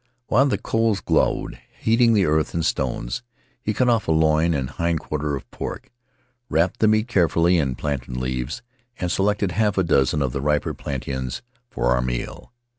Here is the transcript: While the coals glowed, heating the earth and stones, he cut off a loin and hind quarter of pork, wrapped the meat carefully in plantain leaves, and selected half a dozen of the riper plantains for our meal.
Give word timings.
While 0.25 0.47
the 0.47 0.57
coals 0.57 0.99
glowed, 0.99 1.59
heating 1.79 2.13
the 2.13 2.25
earth 2.25 2.55
and 2.55 2.65
stones, 2.65 3.21
he 3.61 3.71
cut 3.71 3.87
off 3.87 4.07
a 4.07 4.11
loin 4.11 4.55
and 4.55 4.67
hind 4.71 4.99
quarter 4.99 5.35
of 5.35 5.47
pork, 5.51 5.91
wrapped 6.49 6.79
the 6.79 6.87
meat 6.87 7.07
carefully 7.07 7.59
in 7.59 7.75
plantain 7.75 8.19
leaves, 8.19 8.63
and 8.97 9.11
selected 9.11 9.51
half 9.51 9.77
a 9.77 9.83
dozen 9.83 10.23
of 10.23 10.31
the 10.31 10.41
riper 10.41 10.73
plantains 10.73 11.43
for 11.69 11.85
our 11.91 12.01
meal. 12.01 12.51